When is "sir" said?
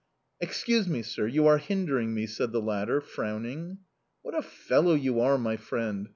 1.03-1.27